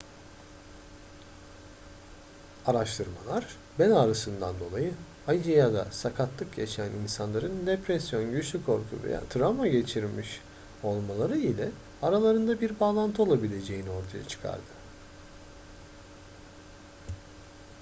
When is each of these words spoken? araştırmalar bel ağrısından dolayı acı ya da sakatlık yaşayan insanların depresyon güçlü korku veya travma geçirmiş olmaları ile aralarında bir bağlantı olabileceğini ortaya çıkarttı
araştırmalar 2.65 3.55
bel 3.79 3.95
ağrısından 3.97 4.55
dolayı 4.59 4.91
acı 5.27 5.51
ya 5.51 5.73
da 5.73 5.85
sakatlık 5.91 6.57
yaşayan 6.57 6.91
insanların 7.03 7.67
depresyon 7.67 8.31
güçlü 8.31 8.65
korku 8.65 9.03
veya 9.03 9.21
travma 9.29 9.67
geçirmiş 9.67 10.41
olmaları 10.83 11.37
ile 11.37 11.69
aralarında 12.01 12.61
bir 12.61 12.79
bağlantı 12.79 13.23
olabileceğini 13.23 13.89
ortaya 13.89 14.27
çıkarttı 14.27 14.71